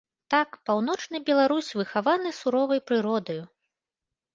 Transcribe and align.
Так, 0.33 0.49
паўночны 0.69 1.21
беларус 1.29 1.71
выхаваны 1.83 2.29
суворай 2.41 2.87
прыродаю. 2.89 3.41